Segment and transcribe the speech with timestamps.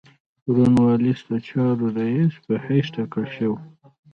[0.43, 3.59] کورن والیس د چارو رییس په حیث تاکل شوی.